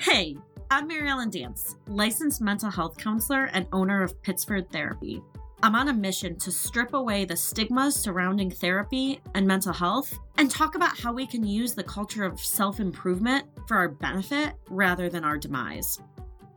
Hey, 0.00 0.34
I'm 0.70 0.86
Mary 0.86 1.10
Ellen 1.10 1.28
Dance, 1.28 1.76
licensed 1.86 2.40
mental 2.40 2.70
health 2.70 2.96
counselor 2.96 3.50
and 3.52 3.66
owner 3.70 4.02
of 4.02 4.22
Pittsford 4.22 4.72
Therapy. 4.72 5.20
I'm 5.62 5.74
on 5.74 5.88
a 5.88 5.92
mission 5.92 6.38
to 6.38 6.50
strip 6.50 6.94
away 6.94 7.26
the 7.26 7.36
stigmas 7.36 7.96
surrounding 7.96 8.50
therapy 8.50 9.20
and 9.34 9.46
mental 9.46 9.74
health 9.74 10.18
and 10.38 10.50
talk 10.50 10.74
about 10.74 10.98
how 10.98 11.12
we 11.12 11.26
can 11.26 11.44
use 11.46 11.74
the 11.74 11.82
culture 11.82 12.24
of 12.24 12.40
self 12.40 12.80
improvement 12.80 13.44
for 13.68 13.76
our 13.76 13.90
benefit 13.90 14.54
rather 14.70 15.10
than 15.10 15.22
our 15.22 15.36
demise. 15.36 16.00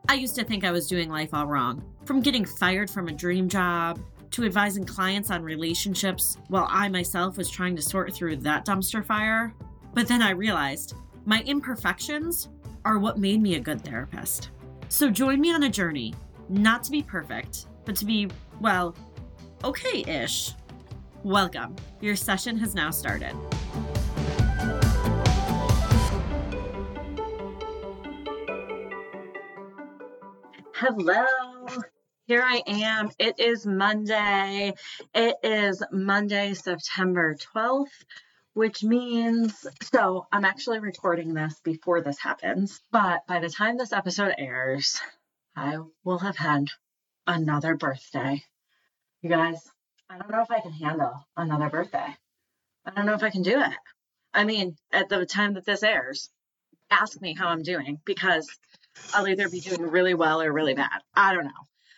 I 0.08 0.14
used 0.14 0.36
to 0.36 0.46
think 0.46 0.64
I 0.64 0.72
was 0.72 0.88
doing 0.88 1.10
life 1.10 1.34
all 1.34 1.46
wrong, 1.46 1.84
from 2.06 2.22
getting 2.22 2.46
fired 2.46 2.90
from 2.90 3.10
a 3.10 3.14
dream 3.14 3.50
job 3.50 4.00
to 4.32 4.46
advising 4.46 4.86
clients 4.86 5.32
on 5.32 5.44
relationships 5.44 6.38
while 6.48 6.68
I 6.70 6.88
myself 6.88 7.36
was 7.36 7.50
trying 7.50 7.76
to 7.76 7.82
sort 7.82 8.14
through 8.14 8.38
that 8.38 8.66
dumpster 8.66 9.04
fire. 9.04 9.54
But 9.94 10.08
then 10.08 10.22
I 10.22 10.30
realized 10.30 10.96
my 11.26 11.42
imperfections 11.42 12.48
are 12.86 13.00
what 13.00 13.18
made 13.18 13.42
me 13.42 13.56
a 13.56 13.60
good 13.60 13.84
therapist. 13.84 14.50
So 14.90 15.10
join 15.10 15.40
me 15.40 15.54
on 15.54 15.64
a 15.64 15.70
journey, 15.70 16.14
not 16.50 16.84
to 16.84 16.92
be 16.92 17.02
perfect, 17.02 17.68
but 17.86 17.96
to 17.98 18.06
be, 18.06 18.30
well, 18.60 18.96
okay 19.64 20.04
ish. 20.08 20.54
Welcome. 21.24 21.76
Your 22.02 22.16
session 22.16 22.58
has 22.58 22.76
now 22.76 22.92
started. 22.92 23.34
Hello. 30.76 31.26
Here 32.26 32.42
I 32.42 32.62
am. 32.68 33.10
It 33.20 33.40
is 33.40 33.66
Monday. 33.66 34.74
It 35.14 35.36
is 35.44 35.82
Monday, 35.92 36.54
September 36.54 37.36
12th, 37.36 37.88
which 38.54 38.84
means 38.84 39.66
so 39.82 40.28
I'm 40.32 40.46
actually 40.46 40.80
recording 40.80 41.34
this 41.34 41.60
before 41.64 42.02
this 42.02 42.20
happens. 42.20 42.82
But 42.92 43.26
by 43.28 43.40
the 43.40 43.50
time 43.50 43.78
this 43.78 43.94
episode 43.94 44.34
airs, 44.38 45.00
I 45.56 45.80
will 46.04 46.20
have 46.20 46.38
had 46.38 46.68
another 47.28 47.76
birthday. 47.76 48.44
You 49.22 49.30
guys, 49.30 49.58
I 50.10 50.18
don't 50.18 50.32
know 50.32 50.42
if 50.42 50.52
I 50.52 50.60
can 50.60 50.72
handle 50.74 51.26
another 51.36 51.70
birthday. 51.70 52.16
I 52.86 52.92
don't 52.92 53.06
know 53.06 53.14
if 53.14 53.24
I 53.24 53.30
can 53.30 53.44
do 53.44 53.62
it. 53.62 53.74
I 54.34 54.44
mean, 54.44 54.76
at 54.92 55.10
the 55.10 55.26
time 55.26 55.54
that 55.54 55.66
this 55.66 55.84
airs, 55.84 56.30
ask 56.90 57.20
me 57.22 57.34
how 57.34 57.48
I'm 57.48 57.64
doing 57.64 58.00
because 58.06 58.50
I'll 59.14 59.28
either 59.28 59.50
be 59.50 59.62
doing 59.62 59.82
really 59.82 60.14
well 60.14 60.42
or 60.42 60.52
really 60.52 60.74
bad. 60.74 61.02
I 61.16 61.34
don't 61.34 61.46
know. 61.46 61.52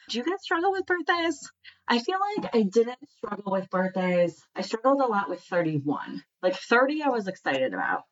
Do 0.08 0.20
you 0.20 0.24
guys 0.24 0.42
struggle 0.42 0.72
with 0.72 0.86
birthdays? 0.86 1.50
I 1.88 1.98
feel 1.98 2.20
like 2.38 2.56
I 2.56 2.62
didn't 2.62 3.00
struggle 3.18 3.52
with 3.52 3.70
birthdays. 3.72 4.40
I 4.56 4.62
struggled 4.62 5.02
a 5.02 5.08
lot 5.08 5.30
with 5.30 5.42
31. 5.42 6.24
Like 6.44 6.56
30, 6.56 7.02
I 7.02 7.10
was 7.10 7.28
excited 7.28 7.74
about. 7.74 8.04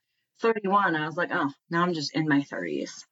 31, 0.42 0.96
I 0.96 1.06
was 1.06 1.16
like, 1.16 1.30
oh, 1.32 1.52
now 1.70 1.84
I'm 1.84 1.94
just 1.94 2.16
in 2.16 2.28
my 2.28 2.42
30s. 2.42 3.04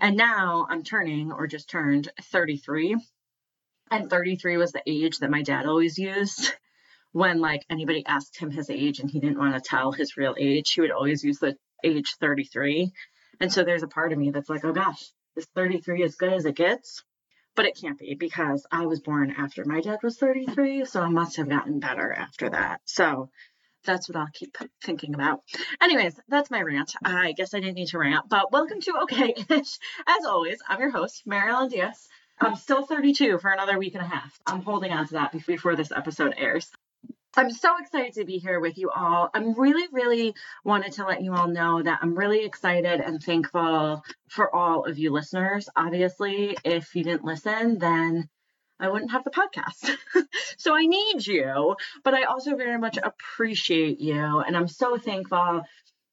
And 0.00 0.16
now 0.16 0.66
I'm 0.70 0.82
turning 0.82 1.30
or 1.30 1.46
just 1.46 1.68
turned 1.68 2.10
33. 2.22 2.96
And 3.90 4.08
33 4.08 4.56
was 4.56 4.72
the 4.72 4.82
age 4.86 5.18
that 5.18 5.30
my 5.30 5.42
dad 5.42 5.66
always 5.66 5.98
used 5.98 6.54
when 7.12 7.40
like 7.40 7.66
anybody 7.68 8.04
asked 8.06 8.38
him 8.38 8.50
his 8.50 8.70
age 8.70 9.00
and 9.00 9.10
he 9.10 9.20
didn't 9.20 9.38
want 9.38 9.54
to 9.54 9.60
tell 9.60 9.92
his 9.92 10.16
real 10.16 10.34
age. 10.38 10.72
He 10.72 10.80
would 10.80 10.90
always 10.90 11.22
use 11.22 11.38
the 11.38 11.56
age 11.84 12.16
33. 12.18 12.92
And 13.40 13.52
so 13.52 13.62
there's 13.62 13.82
a 13.82 13.88
part 13.88 14.12
of 14.12 14.18
me 14.18 14.30
that's 14.30 14.48
like, 14.48 14.64
oh 14.64 14.72
gosh, 14.72 15.04
is 15.36 15.46
33 15.54 16.04
as 16.04 16.14
good 16.14 16.32
as 16.32 16.46
it 16.46 16.56
gets? 16.56 17.04
But 17.54 17.66
it 17.66 17.76
can't 17.78 17.98
be 17.98 18.14
because 18.14 18.66
I 18.70 18.86
was 18.86 19.00
born 19.00 19.34
after 19.36 19.64
my 19.64 19.80
dad 19.80 19.98
was 20.02 20.16
33. 20.16 20.86
So 20.86 21.02
I 21.02 21.08
must 21.08 21.36
have 21.36 21.48
gotten 21.48 21.80
better 21.80 22.12
after 22.12 22.48
that. 22.50 22.80
So 22.86 23.28
that's 23.84 24.08
what 24.08 24.16
I'll 24.16 24.28
keep 24.32 24.56
thinking 24.82 25.14
about. 25.14 25.40
Anyways, 25.80 26.18
that's 26.28 26.50
my 26.50 26.62
rant. 26.62 26.94
I 27.04 27.32
guess 27.32 27.52
I 27.52 27.60
didn't 27.60 27.74
need 27.74 27.88
to 27.88 27.98
rant, 27.98 28.28
but 28.28 28.52
welcome 28.52 28.80
to 28.80 28.94
Okay 29.02 29.34
Ish. 29.36 29.78
As 30.06 30.24
always, 30.24 30.58
I'm 30.68 30.80
your 30.80 30.90
host, 30.90 31.22
Marilyn 31.26 31.68
Diaz. 31.68 32.08
I'm 32.40 32.56
still 32.56 32.86
32 32.86 33.38
for 33.38 33.50
another 33.50 33.78
week 33.78 33.94
and 33.94 34.02
a 34.02 34.08
half. 34.08 34.38
I'm 34.46 34.62
holding 34.62 34.92
on 34.92 35.06
to 35.08 35.12
that 35.14 35.32
before 35.46 35.76
this 35.76 35.92
episode 35.92 36.34
airs. 36.36 36.70
I'm 37.34 37.50
so 37.50 37.78
excited 37.78 38.12
to 38.14 38.26
be 38.26 38.36
here 38.36 38.60
with 38.60 38.76
you 38.76 38.90
all. 38.90 39.30
I'm 39.32 39.54
really, 39.54 39.88
really 39.90 40.34
wanted 40.64 40.92
to 40.94 41.06
let 41.06 41.22
you 41.22 41.32
all 41.32 41.48
know 41.48 41.82
that 41.82 42.00
I'm 42.02 42.14
really 42.14 42.44
excited 42.44 43.00
and 43.00 43.22
thankful 43.22 44.04
for 44.28 44.54
all 44.54 44.84
of 44.84 44.98
you 44.98 45.10
listeners. 45.12 45.66
Obviously, 45.74 46.58
if 46.62 46.94
you 46.94 47.04
didn't 47.04 47.24
listen, 47.24 47.78
then 47.78 48.28
I 48.78 48.90
wouldn't 48.90 49.12
have 49.12 49.24
the 49.24 49.30
podcast. 49.30 49.96
so 50.58 50.74
I 50.76 50.84
need 50.84 51.26
you, 51.26 51.76
but 52.04 52.12
I 52.12 52.24
also 52.24 52.54
very 52.54 52.78
much 52.78 52.98
appreciate 53.02 53.98
you. 53.98 54.40
And 54.40 54.54
I'm 54.54 54.68
so 54.68 54.98
thankful. 54.98 55.62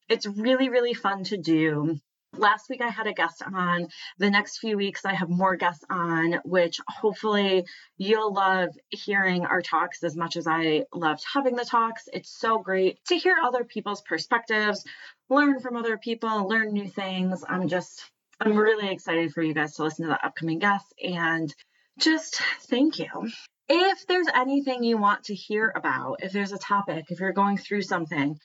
It's 0.07 0.25
really, 0.25 0.69
really 0.69 0.93
fun 0.93 1.25
to 1.25 1.37
do. 1.37 1.99
Last 2.39 2.69
week 2.69 2.79
I 2.79 2.87
had 2.87 3.05
a 3.05 3.11
guest 3.11 3.43
on. 3.43 3.89
The 4.17 4.29
next 4.29 4.59
few 4.59 4.77
weeks 4.77 5.03
I 5.03 5.13
have 5.13 5.27
more 5.27 5.57
guests 5.57 5.83
on, 5.89 6.39
which 6.45 6.79
hopefully 6.87 7.65
you'll 7.97 8.33
love 8.33 8.69
hearing 8.87 9.45
our 9.45 9.61
talks 9.61 10.05
as 10.05 10.15
much 10.15 10.37
as 10.37 10.47
I 10.47 10.85
loved 10.93 11.21
having 11.33 11.57
the 11.57 11.65
talks. 11.65 12.07
It's 12.13 12.29
so 12.29 12.57
great 12.57 13.03
to 13.07 13.17
hear 13.17 13.35
other 13.43 13.65
people's 13.65 14.01
perspectives, 14.01 14.85
learn 15.29 15.59
from 15.59 15.75
other 15.75 15.97
people, 15.97 16.47
learn 16.47 16.71
new 16.71 16.87
things. 16.87 17.43
I'm 17.45 17.67
just, 17.67 18.09
I'm 18.39 18.55
really 18.55 18.89
excited 18.89 19.33
for 19.33 19.43
you 19.43 19.53
guys 19.53 19.75
to 19.75 19.83
listen 19.83 20.05
to 20.05 20.11
the 20.11 20.25
upcoming 20.25 20.59
guests 20.59 20.93
and 21.03 21.53
just 21.99 22.41
thank 22.69 22.99
you. 22.99 23.29
If 23.67 24.07
there's 24.07 24.29
anything 24.33 24.85
you 24.85 24.97
want 24.97 25.25
to 25.25 25.35
hear 25.35 25.73
about, 25.75 26.23
if 26.23 26.31
there's 26.31 26.53
a 26.53 26.57
topic, 26.57 27.07
if 27.09 27.19
you're 27.19 27.33
going 27.33 27.57
through 27.57 27.81
something, 27.81 28.39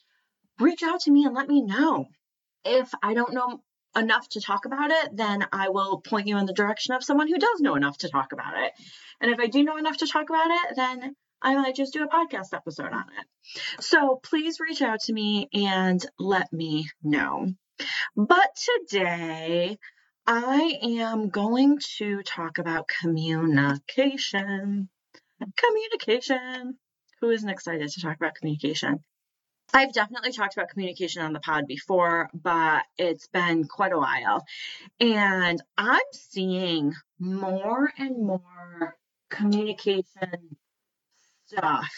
reach 0.59 0.82
out 0.82 1.03
to 1.03 1.12
me 1.12 1.26
and 1.26 1.34
let 1.37 1.47
me 1.47 1.62
know. 1.62 2.06
If 2.65 2.91
I 3.00 3.15
don't 3.15 3.34
know 3.34 3.61
enough 3.97 4.28
to 4.31 4.41
talk 4.41 4.65
about 4.65 4.91
it, 4.91 5.16
then 5.16 5.47
I 5.53 5.69
will 5.69 6.00
point 6.00 6.27
you 6.27 6.38
in 6.38 6.47
the 6.47 6.53
direction 6.53 6.94
of 6.94 7.05
someone 7.05 7.28
who 7.28 7.38
does 7.38 7.60
know 7.60 7.75
enough 7.75 7.99
to 7.99 8.09
talk 8.09 8.32
about 8.32 8.55
it. 8.56 8.72
And 9.21 9.31
if 9.31 9.38
I 9.38 9.47
do 9.47 9.62
know 9.62 9.77
enough 9.77 9.99
to 9.99 10.06
talk 10.06 10.28
about 10.28 10.50
it, 10.50 10.77
then 10.77 11.16
I 11.41 11.55
might 11.56 11.77
just 11.77 11.93
do 11.93 12.05
a 12.05 12.09
podcast 12.09 12.55
episode 12.55 12.93
on 12.93 13.05
it. 13.19 13.60
So 13.82 14.21
please 14.22 14.60
reach 14.60 14.82
out 14.82 15.00
to 15.03 15.12
me 15.12 15.49
and 15.53 16.05
let 16.19 16.53
me 16.53 16.88
know. 17.03 17.53
But 18.16 18.56
today, 18.88 19.78
I 20.26 20.78
am 20.82 21.28
going 21.28 21.78
to 21.99 22.22
talk 22.22 22.59
about 22.59 22.88
communication. 23.00 24.88
Communication. 25.56 26.78
Who 27.21 27.31
isn't 27.31 27.49
excited 27.49 27.88
to 27.88 28.00
talk 28.00 28.16
about 28.16 28.34
communication? 28.37 29.05
I've 29.72 29.92
definitely 29.92 30.32
talked 30.32 30.56
about 30.56 30.69
communication 30.69 31.22
on 31.22 31.32
the 31.32 31.41
pod 31.41 31.66
before, 31.66 32.28
but 32.32 32.82
it's 32.98 33.26
been 33.28 33.64
quite 33.64 33.92
a 33.92 33.98
while. 33.98 34.44
And 35.00 35.60
I'm 35.76 36.00
seeing 36.12 36.94
more 37.19 37.92
and 37.98 38.26
more 38.26 38.97
communication 39.30 40.56
stuff 41.47 41.92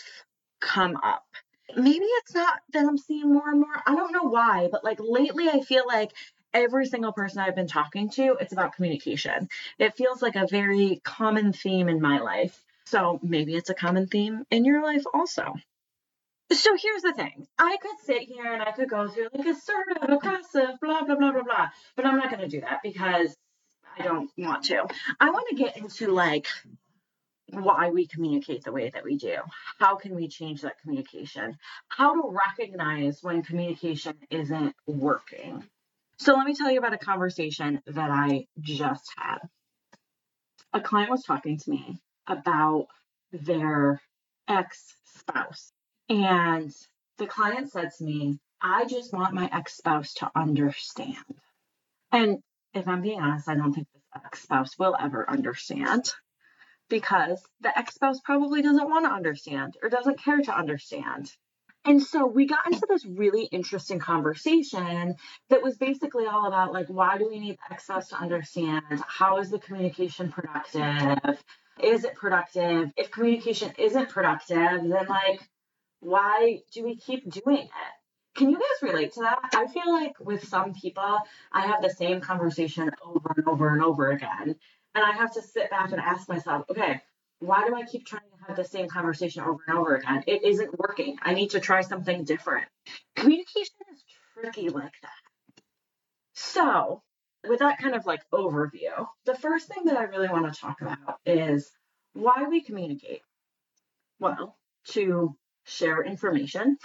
come 0.60 0.96
up. 1.02 1.24
Maybe 1.76 2.04
it's 2.04 2.34
not 2.34 2.60
that 2.72 2.86
I'm 2.86 2.98
seeing 2.98 3.32
more 3.32 3.50
and 3.50 3.60
more. 3.60 3.82
I 3.86 3.94
don't 3.94 4.12
know 4.12 4.24
why, 4.24 4.68
but 4.70 4.84
like 4.84 4.98
lately, 5.00 5.48
I 5.48 5.60
feel 5.60 5.84
like 5.86 6.12
every 6.54 6.86
single 6.86 7.12
person 7.12 7.40
I've 7.40 7.56
been 7.56 7.66
talking 7.66 8.08
to, 8.10 8.36
it's 8.40 8.52
about 8.52 8.74
communication. 8.74 9.48
It 9.78 9.96
feels 9.96 10.22
like 10.22 10.36
a 10.36 10.46
very 10.46 11.00
common 11.04 11.52
theme 11.52 11.88
in 11.88 12.00
my 12.00 12.20
life. 12.20 12.58
So 12.86 13.18
maybe 13.22 13.54
it's 13.54 13.68
a 13.68 13.74
common 13.74 14.06
theme 14.06 14.44
in 14.50 14.64
your 14.64 14.82
life 14.82 15.02
also. 15.12 15.56
So 16.52 16.76
here's 16.80 17.02
the 17.02 17.12
thing. 17.12 17.46
I 17.58 17.76
could 17.80 17.98
sit 18.04 18.22
here 18.22 18.52
and 18.52 18.62
I 18.62 18.70
could 18.72 18.88
go 18.88 19.08
through 19.08 19.28
like 19.34 19.46
assertive, 19.46 20.02
aggressive, 20.02 20.78
blah, 20.80 21.02
blah, 21.02 21.16
blah, 21.16 21.32
blah, 21.32 21.42
blah. 21.42 21.68
But 21.96 22.06
I'm 22.06 22.16
not 22.16 22.30
going 22.30 22.42
to 22.42 22.48
do 22.48 22.60
that 22.60 22.80
because 22.82 23.34
I 23.98 24.02
don't 24.02 24.30
want 24.38 24.64
to. 24.64 24.86
I 25.18 25.30
want 25.30 25.48
to 25.50 25.56
get 25.56 25.76
into 25.76 26.08
like 26.08 26.46
why 27.50 27.90
we 27.90 28.06
communicate 28.06 28.64
the 28.64 28.72
way 28.72 28.90
that 28.90 29.04
we 29.04 29.16
do. 29.16 29.36
How 29.78 29.96
can 29.96 30.14
we 30.14 30.28
change 30.28 30.62
that 30.62 30.80
communication? 30.80 31.56
How 31.88 32.14
to 32.14 32.28
recognize 32.28 33.22
when 33.22 33.42
communication 33.42 34.14
isn't 34.30 34.74
working. 34.86 35.64
So 36.18 36.34
let 36.34 36.46
me 36.46 36.54
tell 36.54 36.70
you 36.70 36.78
about 36.78 36.94
a 36.94 36.98
conversation 36.98 37.82
that 37.86 38.10
I 38.10 38.46
just 38.60 39.12
had. 39.16 39.38
A 40.72 40.80
client 40.80 41.10
was 41.10 41.22
talking 41.24 41.58
to 41.58 41.70
me 41.70 41.98
about 42.26 42.86
their 43.32 44.00
ex 44.48 44.94
spouse. 45.04 45.72
And 46.08 46.72
the 47.18 47.26
client 47.26 47.70
said 47.70 47.90
to 47.98 48.04
me, 48.04 48.38
I 48.60 48.84
just 48.86 49.12
want 49.12 49.34
my 49.34 49.48
ex 49.52 49.76
spouse 49.76 50.14
to 50.14 50.30
understand. 50.34 51.16
And 52.12 52.38
if 52.74 52.86
I'm 52.86 53.02
being 53.02 53.20
honest, 53.20 53.48
I 53.48 53.54
don't 53.54 53.72
think 53.72 53.88
this 53.92 54.02
ex 54.24 54.42
spouse 54.42 54.78
will 54.78 54.96
ever 54.98 55.28
understand 55.28 56.12
because 56.88 57.42
the 57.60 57.76
ex 57.76 57.94
spouse 57.94 58.20
probably 58.20 58.62
doesn't 58.62 58.88
want 58.88 59.04
to 59.04 59.10
understand 59.12 59.74
or 59.82 59.88
doesn't 59.88 60.22
care 60.22 60.40
to 60.40 60.56
understand. 60.56 61.30
And 61.84 62.02
so 62.02 62.26
we 62.26 62.46
got 62.46 62.66
into 62.66 62.84
this 62.88 63.06
really 63.06 63.44
interesting 63.44 64.00
conversation 64.00 65.14
that 65.50 65.62
was 65.62 65.76
basically 65.76 66.26
all 66.26 66.48
about 66.48 66.72
like, 66.72 66.88
why 66.88 67.16
do 67.16 67.28
we 67.28 67.38
need 67.38 67.58
ex 67.70 67.84
spouse 67.84 68.08
to 68.08 68.16
understand? 68.16 69.02
How 69.06 69.38
is 69.38 69.50
the 69.50 69.58
communication 69.58 70.32
productive? 70.32 71.42
Is 71.80 72.04
it 72.04 72.14
productive? 72.14 72.90
If 72.96 73.10
communication 73.10 73.72
isn't 73.78 74.08
productive, 74.08 74.56
then 74.56 75.06
like, 75.08 75.40
why 76.06 76.60
do 76.72 76.84
we 76.84 76.94
keep 76.94 77.28
doing 77.28 77.64
it? 77.64 77.94
Can 78.36 78.50
you 78.50 78.56
guys 78.56 78.92
relate 78.92 79.14
to 79.14 79.20
that? 79.22 79.50
I 79.54 79.66
feel 79.66 79.92
like 79.92 80.12
with 80.20 80.46
some 80.46 80.72
people, 80.72 81.18
I 81.50 81.66
have 81.66 81.82
the 81.82 81.90
same 81.90 82.20
conversation 82.20 82.90
over 83.04 83.34
and 83.36 83.48
over 83.48 83.68
and 83.70 83.82
over 83.82 84.10
again. 84.12 84.54
And 84.94 85.04
I 85.04 85.12
have 85.12 85.34
to 85.34 85.42
sit 85.42 85.68
back 85.68 85.90
and 85.90 86.00
ask 86.00 86.28
myself, 86.28 86.64
okay, 86.70 87.00
why 87.40 87.66
do 87.66 87.74
I 87.74 87.82
keep 87.82 88.06
trying 88.06 88.22
to 88.22 88.46
have 88.46 88.56
the 88.56 88.64
same 88.64 88.88
conversation 88.88 89.42
over 89.42 89.58
and 89.66 89.76
over 89.76 89.96
again? 89.96 90.22
It 90.28 90.44
isn't 90.44 90.78
working. 90.78 91.18
I 91.22 91.34
need 91.34 91.50
to 91.50 91.60
try 91.60 91.80
something 91.80 92.22
different. 92.22 92.66
Communication 93.16 93.74
is 93.92 94.04
tricky 94.34 94.68
like 94.68 94.94
that. 95.02 95.62
So, 96.34 97.02
with 97.48 97.58
that 97.58 97.78
kind 97.78 97.96
of 97.96 98.06
like 98.06 98.22
overview, 98.32 99.08
the 99.24 99.34
first 99.34 99.66
thing 99.66 99.86
that 99.86 99.96
I 99.96 100.04
really 100.04 100.28
want 100.28 100.52
to 100.52 100.60
talk 100.60 100.82
about 100.82 101.18
is 101.26 101.68
why 102.12 102.44
we 102.48 102.60
communicate. 102.60 103.22
Well, 104.20 104.56
to 104.90 105.36
share 105.66 106.02
information, 106.02 106.78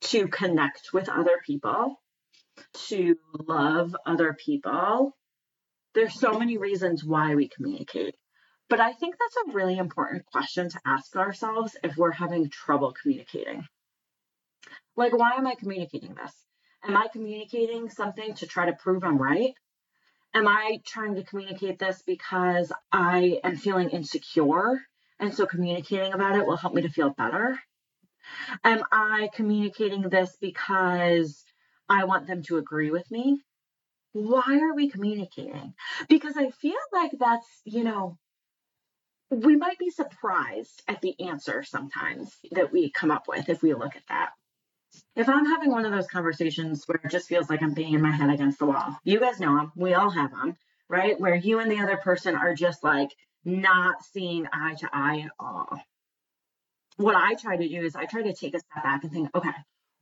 to 0.00 0.28
connect 0.28 0.92
with 0.92 1.08
other 1.08 1.38
people, 1.44 2.00
to 2.88 3.16
love 3.46 3.94
other 4.06 4.34
people. 4.34 5.16
There's 5.94 6.18
so 6.18 6.38
many 6.38 6.58
reasons 6.58 7.04
why 7.04 7.34
we 7.34 7.48
communicate. 7.48 8.14
But 8.68 8.80
I 8.80 8.92
think 8.92 9.14
that's 9.18 9.48
a 9.48 9.52
really 9.52 9.78
important 9.78 10.26
question 10.26 10.68
to 10.68 10.80
ask 10.84 11.14
ourselves 11.16 11.76
if 11.84 11.96
we're 11.96 12.10
having 12.10 12.50
trouble 12.50 12.94
communicating. 13.00 13.64
Like, 14.96 15.16
why 15.16 15.32
am 15.36 15.46
I 15.46 15.54
communicating 15.54 16.14
this? 16.14 16.32
Am 16.84 16.96
I 16.96 17.06
communicating 17.12 17.90
something 17.90 18.34
to 18.34 18.46
try 18.46 18.66
to 18.66 18.72
prove 18.72 19.04
I'm 19.04 19.18
right? 19.18 19.54
Am 20.34 20.48
I 20.48 20.80
trying 20.84 21.14
to 21.14 21.24
communicate 21.24 21.78
this 21.78 22.02
because 22.06 22.72
I 22.92 23.40
am 23.42 23.56
feeling 23.56 23.90
insecure? 23.90 24.80
And 25.18 25.34
so 25.34 25.46
communicating 25.46 26.12
about 26.12 26.36
it 26.36 26.46
will 26.46 26.56
help 26.56 26.74
me 26.74 26.82
to 26.82 26.88
feel 26.88 27.10
better? 27.10 27.58
Am 28.64 28.82
I 28.92 29.28
communicating 29.34 30.02
this 30.02 30.36
because 30.40 31.44
I 31.88 32.04
want 32.04 32.26
them 32.26 32.42
to 32.44 32.58
agree 32.58 32.90
with 32.90 33.10
me? 33.10 33.40
Why 34.12 34.60
are 34.62 34.74
we 34.74 34.90
communicating? 34.90 35.74
Because 36.08 36.36
I 36.36 36.50
feel 36.50 36.78
like 36.92 37.12
that's, 37.18 37.46
you 37.64 37.84
know, 37.84 38.18
we 39.30 39.56
might 39.56 39.78
be 39.78 39.90
surprised 39.90 40.82
at 40.88 41.00
the 41.00 41.20
answer 41.20 41.62
sometimes 41.62 42.34
that 42.52 42.72
we 42.72 42.90
come 42.90 43.10
up 43.10 43.26
with 43.28 43.48
if 43.48 43.62
we 43.62 43.74
look 43.74 43.96
at 43.96 44.06
that. 44.08 44.30
If 45.14 45.28
I'm 45.28 45.46
having 45.46 45.70
one 45.70 45.84
of 45.84 45.92
those 45.92 46.06
conversations 46.06 46.84
where 46.86 47.00
it 47.04 47.10
just 47.10 47.28
feels 47.28 47.50
like 47.50 47.62
I'm 47.62 47.74
banging 47.74 48.00
my 48.00 48.12
head 48.12 48.30
against 48.30 48.58
the 48.58 48.66
wall, 48.66 48.96
you 49.04 49.20
guys 49.20 49.40
know 49.40 49.56
them, 49.56 49.72
we 49.76 49.94
all 49.94 50.10
have 50.10 50.30
them, 50.30 50.56
right? 50.88 51.18
Where 51.20 51.34
you 51.34 51.58
and 51.58 51.70
the 51.70 51.80
other 51.80 51.96
person 51.96 52.34
are 52.34 52.54
just 52.54 52.82
like 52.84 53.10
not 53.46 54.02
seeing 54.04 54.46
eye 54.52 54.74
to 54.80 54.90
eye 54.92 55.20
at 55.20 55.30
all. 55.40 55.80
What 56.98 57.14
I 57.14 57.34
try 57.34 57.56
to 57.56 57.68
do 57.68 57.82
is 57.82 57.96
I 57.96 58.04
try 58.04 58.22
to 58.22 58.34
take 58.34 58.54
a 58.54 58.60
step 58.60 58.82
back 58.82 59.04
and 59.04 59.12
think, 59.12 59.34
okay, 59.34 59.50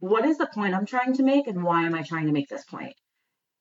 what 0.00 0.25
is 0.25 0.38
the 0.38 0.46
point 0.46 0.75
I'm 0.75 0.87
trying 0.87 1.14
to 1.14 1.23
make 1.23 1.46
and 1.46 1.62
why 1.62 1.85
am 1.85 1.94
I 1.94 2.02
trying 2.02 2.26
to 2.26 2.32
make 2.32 2.49
this 2.49 2.64
point? 2.64 2.94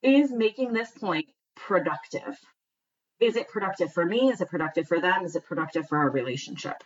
Is 0.01 0.31
making 0.31 0.73
this 0.73 0.89
point 0.89 1.27
productive? 1.55 2.37
is 3.23 3.35
it 3.35 3.47
productive 3.47 3.93
for 3.93 4.05
me? 4.05 4.29
Is 4.29 4.41
it 4.41 4.49
productive 4.49 4.87
for 4.87 4.99
them? 4.99 5.23
Is 5.23 5.35
it 5.35 5.45
productive 5.45 5.87
for 5.87 5.97
our 5.97 6.09
relationship? 6.09 6.83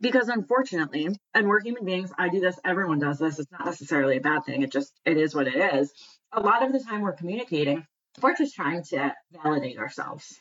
Because 0.00 0.28
unfortunately, 0.28 1.08
and 1.34 1.46
we're 1.46 1.60
human 1.60 1.84
beings, 1.84 2.12
I 2.18 2.28
do 2.28 2.40
this, 2.40 2.58
everyone 2.64 2.98
does 2.98 3.18
this. 3.18 3.38
It's 3.38 3.52
not 3.52 3.64
necessarily 3.64 4.16
a 4.16 4.20
bad 4.20 4.44
thing. 4.44 4.62
It 4.62 4.72
just, 4.72 4.92
it 5.04 5.16
is 5.16 5.34
what 5.34 5.46
it 5.46 5.54
is. 5.54 5.92
A 6.32 6.40
lot 6.40 6.64
of 6.64 6.72
the 6.72 6.80
time 6.80 7.00
we're 7.00 7.12
communicating, 7.12 7.86
we're 8.20 8.36
just 8.36 8.56
trying 8.56 8.82
to 8.90 9.14
validate 9.32 9.78
ourselves. 9.78 10.40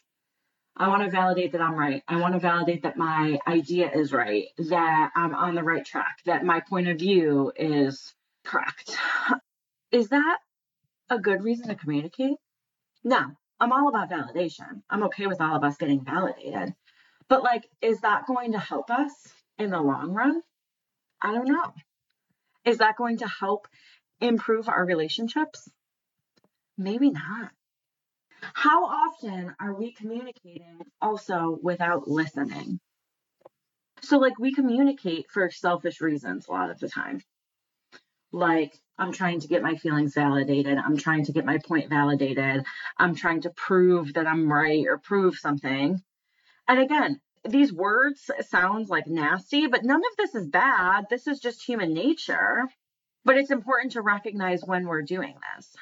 I 0.75 0.87
want 0.87 1.03
to 1.03 1.09
validate 1.09 1.51
that 1.51 1.61
I'm 1.61 1.75
right. 1.75 2.03
I 2.07 2.17
want 2.17 2.33
to 2.33 2.39
validate 2.39 2.83
that 2.83 2.97
my 2.97 3.37
idea 3.47 3.91
is 3.91 4.11
right, 4.11 4.45
that 4.57 5.11
I'm 5.15 5.35
on 5.35 5.53
the 5.55 5.63
right 5.63 5.85
track, 5.85 6.19
that 6.25 6.43
my 6.43 6.61
point 6.61 6.87
of 6.87 6.97
view 6.97 7.51
is 7.55 8.13
correct. 8.43 8.97
Is 9.91 10.09
that 10.09 10.39
a 11.09 11.19
good 11.19 11.43
reason 11.43 11.67
to 11.67 11.75
communicate? 11.75 12.37
No, 13.03 13.23
I'm 13.59 13.71
all 13.71 13.87
about 13.89 14.09
validation. 14.09 14.81
I'm 14.89 15.03
okay 15.03 15.27
with 15.27 15.41
all 15.41 15.55
of 15.55 15.63
us 15.63 15.77
getting 15.77 16.03
validated. 16.03 16.73
But 17.29 17.43
like, 17.43 17.69
is 17.81 18.01
that 18.01 18.25
going 18.25 18.53
to 18.53 18.59
help 18.59 18.89
us 18.89 19.11
in 19.59 19.69
the 19.69 19.79
long 19.79 20.13
run? 20.13 20.41
I 21.21 21.33
don't 21.33 21.47
know. 21.47 21.73
Is 22.65 22.79
that 22.79 22.97
going 22.97 23.17
to 23.17 23.27
help 23.27 23.67
improve 24.19 24.67
our 24.69 24.83
relationships? 24.83 25.69
Maybe 26.77 27.11
not. 27.11 27.51
How 28.53 28.85
often 28.85 29.55
are 29.59 29.73
we 29.73 29.93
communicating 29.93 30.79
also 31.01 31.57
without 31.61 32.07
listening? 32.07 32.79
So, 34.01 34.17
like, 34.17 34.37
we 34.37 34.53
communicate 34.53 35.31
for 35.31 35.49
selfish 35.49 36.01
reasons 36.01 36.47
a 36.47 36.51
lot 36.51 36.69
of 36.69 36.79
the 36.79 36.89
time. 36.89 37.21
Like, 38.33 38.73
I'm 38.97 39.13
trying 39.13 39.39
to 39.41 39.47
get 39.47 39.63
my 39.63 39.75
feelings 39.75 40.13
validated. 40.13 40.77
I'm 40.77 40.97
trying 40.97 41.25
to 41.25 41.31
get 41.31 41.45
my 41.45 41.59
point 41.59 41.89
validated. 41.89 42.65
I'm 42.97 43.15
trying 43.15 43.41
to 43.41 43.51
prove 43.51 44.13
that 44.15 44.27
I'm 44.27 44.51
right 44.51 44.85
or 44.87 44.97
prove 44.97 45.35
something. 45.35 46.01
And 46.67 46.79
again, 46.79 47.21
these 47.45 47.71
words 47.71 48.29
sound 48.41 48.89
like 48.89 49.07
nasty, 49.07 49.67
but 49.67 49.83
none 49.83 50.01
of 50.01 50.17
this 50.17 50.35
is 50.35 50.47
bad. 50.47 51.05
This 51.09 51.27
is 51.27 51.39
just 51.39 51.63
human 51.63 51.93
nature. 51.93 52.67
But 53.25 53.37
it's 53.37 53.51
important 53.51 53.93
to 53.93 54.01
recognize 54.01 54.63
when 54.65 54.85
we're 54.85 55.01
doing 55.01 55.35
this. 55.55 55.73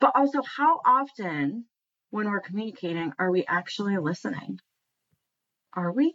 But 0.00 0.12
also, 0.14 0.42
how 0.42 0.80
often 0.84 1.64
when 2.14 2.30
we're 2.30 2.40
communicating 2.40 3.12
are 3.18 3.30
we 3.30 3.44
actually 3.46 3.98
listening? 3.98 4.60
Are 5.72 5.90
we? 5.90 6.14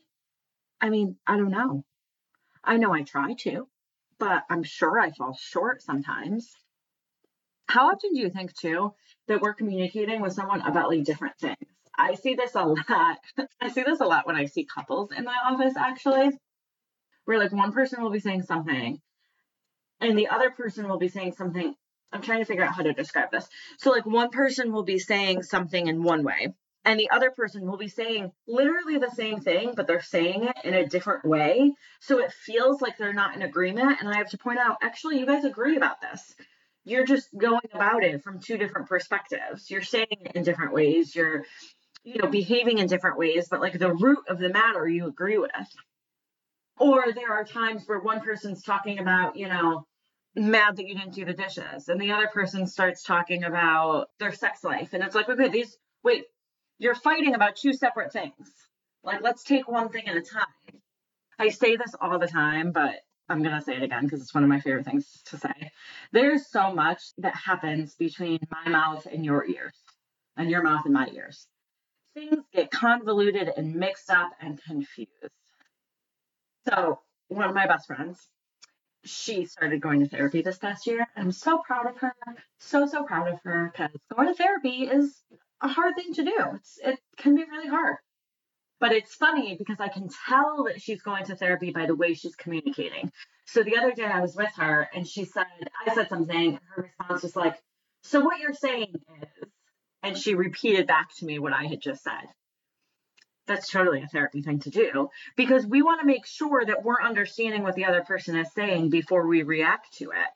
I 0.79 0.89
mean, 0.89 1.17
I 1.27 1.35
don't 1.37 1.51
know. 1.51 1.83
I 2.63 2.77
know 2.77 2.93
I 2.93 3.03
try 3.03 3.33
to 3.45 3.67
but 4.19 4.43
I'm 4.49 4.63
sure 4.63 4.99
I 4.99 5.11
fall 5.11 5.35
short 5.39 5.81
sometimes. 5.81 6.51
How 7.67 7.87
often 7.87 8.13
do 8.13 8.19
you 8.19 8.29
think, 8.29 8.53
too, 8.53 8.93
that 9.27 9.41
we're 9.41 9.53
communicating 9.53 10.21
with 10.21 10.33
someone 10.33 10.61
about 10.61 10.89
like 10.89 11.03
different 11.03 11.37
things? 11.39 11.57
I 11.97 12.15
see 12.15 12.35
this 12.35 12.55
a 12.55 12.65
lot. 12.65 13.17
I 13.61 13.69
see 13.69 13.83
this 13.83 13.99
a 13.99 14.05
lot 14.05 14.27
when 14.27 14.35
I 14.35 14.45
see 14.45 14.65
couples 14.65 15.11
in 15.11 15.23
my 15.23 15.35
office, 15.45 15.75
actually, 15.77 16.31
where 17.25 17.39
like 17.39 17.51
one 17.51 17.71
person 17.71 18.01
will 18.01 18.09
be 18.09 18.19
saying 18.19 18.43
something 18.43 18.99
and 20.01 20.17
the 20.17 20.29
other 20.29 20.49
person 20.49 20.87
will 20.87 20.99
be 20.99 21.09
saying 21.09 21.33
something. 21.33 21.75
I'm 22.11 22.21
trying 22.21 22.39
to 22.39 22.45
figure 22.45 22.63
out 22.63 22.73
how 22.73 22.83
to 22.83 22.93
describe 22.93 23.31
this. 23.31 23.47
So, 23.77 23.91
like, 23.91 24.05
one 24.05 24.29
person 24.29 24.71
will 24.71 24.83
be 24.83 24.99
saying 24.99 25.43
something 25.43 25.87
in 25.87 26.03
one 26.03 26.23
way, 26.23 26.53
and 26.85 26.99
the 26.99 27.09
other 27.11 27.29
person 27.29 27.67
will 27.67 27.77
be 27.77 27.87
saying 27.87 28.31
literally 28.47 28.97
the 28.97 29.11
same 29.11 29.41
thing, 29.41 29.73
but 29.75 29.85
they're 29.85 30.01
saying 30.01 30.45
it 30.45 30.55
in 30.63 30.73
a 30.73 30.87
different 30.87 31.25
way. 31.25 31.73
So 31.99 32.19
it 32.19 32.31
feels 32.31 32.81
like 32.81 32.97
they're 32.97 33.13
not 33.13 33.35
in 33.35 33.41
agreement. 33.41 33.97
And 33.99 34.09
I 34.09 34.17
have 34.17 34.29
to 34.29 34.37
point 34.37 34.59
out, 34.59 34.77
actually, 34.81 35.19
you 35.19 35.25
guys 35.25 35.43
agree 35.43 35.75
about 35.75 36.01
this. 36.01 36.33
You're 36.85 37.05
just 37.05 37.27
going 37.37 37.59
about 37.73 38.03
it 38.03 38.23
from 38.23 38.39
two 38.39 38.57
different 38.57 38.87
perspectives. 38.87 39.69
You're 39.69 39.83
saying 39.83 40.07
it 40.09 40.35
in 40.35 40.43
different 40.43 40.73
ways. 40.73 41.15
You're, 41.15 41.43
you 42.03 42.21
know, 42.21 42.29
behaving 42.29 42.79
in 42.79 42.87
different 42.87 43.17
ways, 43.17 43.49
but 43.49 43.59
like 43.59 43.77
the 43.77 43.93
root 43.93 44.19
of 44.29 44.39
the 44.39 44.49
matter 44.49 44.87
you 44.87 45.05
agree 45.05 45.37
with. 45.37 45.51
Or 46.79 47.11
there 47.13 47.33
are 47.33 47.43
times 47.43 47.83
where 47.85 47.99
one 47.99 48.21
person's 48.21 48.63
talking 48.63 48.99
about, 48.99 49.35
you 49.35 49.49
know, 49.49 49.85
mad 50.35 50.77
that 50.77 50.87
you 50.87 50.95
didn't 50.95 51.13
do 51.13 51.25
the 51.25 51.33
dishes, 51.33 51.89
and 51.89 51.99
the 51.99 52.11
other 52.11 52.27
person 52.27 52.67
starts 52.67 53.03
talking 53.03 53.43
about 53.43 54.09
their 54.19 54.31
sex 54.31 54.63
life. 54.63 54.93
And 54.93 55.03
it's 55.03 55.15
like, 55.15 55.29
okay, 55.29 55.49
these, 55.49 55.77
wait, 56.03 56.25
you're 56.77 56.95
fighting 56.95 57.35
about 57.35 57.55
two 57.55 57.73
separate 57.73 58.13
things. 58.13 58.51
Like, 59.03 59.21
let's 59.21 59.43
take 59.43 59.67
one 59.67 59.89
thing 59.89 60.07
at 60.07 60.17
a 60.17 60.21
time. 60.21 60.45
I 61.37 61.49
say 61.49 61.77
this 61.77 61.95
all 61.99 62.19
the 62.19 62.27
time, 62.27 62.71
but 62.71 62.95
I'm 63.29 63.43
going 63.43 63.55
to 63.55 63.61
say 63.61 63.75
it 63.75 63.83
again 63.83 64.03
because 64.03 64.21
it's 64.21 64.33
one 64.33 64.43
of 64.43 64.49
my 64.49 64.59
favorite 64.59 64.85
things 64.85 65.21
to 65.25 65.37
say. 65.37 65.71
There's 66.11 66.47
so 66.47 66.73
much 66.73 67.01
that 67.19 67.35
happens 67.35 67.95
between 67.95 68.39
my 68.51 68.69
mouth 68.69 69.07
and 69.11 69.23
your 69.23 69.45
ears, 69.45 69.75
and 70.35 70.49
your 70.49 70.63
mouth 70.63 70.81
and 70.85 70.93
my 70.93 71.07
ears. 71.13 71.47
Things 72.13 72.43
get 72.53 72.71
convoluted 72.71 73.51
and 73.55 73.75
mixed 73.75 74.09
up 74.09 74.31
and 74.41 74.61
confused. 74.61 75.11
So, 76.67 76.99
one 77.27 77.47
of 77.47 77.55
my 77.55 77.67
best 77.67 77.87
friends, 77.87 78.19
she 79.05 79.45
started 79.45 79.81
going 79.81 80.01
to 80.01 80.07
therapy 80.07 80.41
this 80.41 80.57
past 80.57 80.87
year. 80.87 81.07
I'm 81.15 81.31
so 81.31 81.59
proud 81.59 81.87
of 81.87 81.97
her. 81.97 82.13
So, 82.59 82.85
so 82.87 83.03
proud 83.03 83.27
of 83.29 83.39
her 83.43 83.71
because 83.71 83.91
going 84.15 84.27
to 84.27 84.33
therapy 84.33 84.83
is 84.83 85.15
a 85.61 85.67
hard 85.67 85.95
thing 85.95 86.13
to 86.15 86.23
do. 86.23 86.35
It's, 86.55 86.79
it 86.83 86.99
can 87.17 87.35
be 87.35 87.43
really 87.43 87.69
hard. 87.69 87.97
But 88.79 88.93
it's 88.93 89.13
funny 89.13 89.55
because 89.57 89.79
I 89.79 89.89
can 89.89 90.09
tell 90.27 90.65
that 90.65 90.81
she's 90.81 91.01
going 91.01 91.25
to 91.25 91.35
therapy 91.35 91.71
by 91.71 91.85
the 91.85 91.95
way 91.95 92.13
she's 92.13 92.35
communicating. 92.35 93.11
So 93.45 93.63
the 93.63 93.77
other 93.77 93.91
day 93.91 94.05
I 94.05 94.21
was 94.21 94.35
with 94.35 94.51
her 94.57 94.87
and 94.93 95.07
she 95.07 95.25
said, 95.25 95.45
I 95.85 95.93
said 95.93 96.07
something, 96.09 96.53
and 96.55 96.59
her 96.75 96.83
response 96.83 97.23
was 97.23 97.35
like, 97.35 97.55
So 98.03 98.21
what 98.21 98.39
you're 98.39 98.53
saying 98.53 98.93
is, 99.21 99.49
and 100.03 100.17
she 100.17 100.35
repeated 100.35 100.87
back 100.87 101.09
to 101.17 101.25
me 101.25 101.39
what 101.39 101.51
I 101.51 101.65
had 101.65 101.81
just 101.81 102.03
said. 102.03 102.27
That's 103.49 103.71
totally 103.71 104.03
a 104.03 104.07
therapy 104.07 104.43
thing 104.43 104.59
to 104.59 104.69
do 104.69 105.09
because 105.35 105.65
we 105.65 105.81
want 105.81 106.01
to 106.01 106.05
make 106.05 106.27
sure 106.27 106.63
that 106.63 106.83
we're 106.83 107.01
understanding 107.01 107.63
what 107.63 107.73
the 107.73 107.85
other 107.85 108.03
person 108.03 108.37
is 108.37 108.53
saying 108.53 108.91
before 108.91 109.25
we 109.25 109.41
react 109.41 109.97
to 109.97 110.11
it. 110.11 110.33